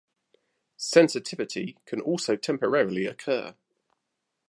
Sensitivity 0.77 1.77
can 1.85 2.01
also 2.01 2.35
temporarily 2.35 3.05
occur. 3.05 3.53